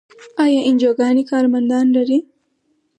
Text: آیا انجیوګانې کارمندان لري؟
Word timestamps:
آیا 0.43 0.61
انجیوګانې 0.67 1.23
کارمندان 1.31 1.85
لري؟ 1.95 2.17